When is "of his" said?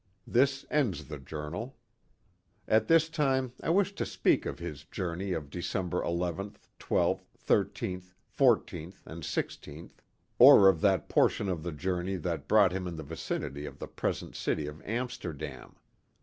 4.47-4.83